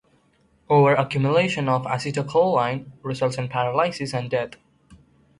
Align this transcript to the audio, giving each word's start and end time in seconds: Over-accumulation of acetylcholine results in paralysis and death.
Over-accumulation 0.67 1.69
of 1.69 1.83
acetylcholine 1.83 2.89
results 3.03 3.37
in 3.37 3.47
paralysis 3.49 4.15
and 4.15 4.31
death. 4.31 4.53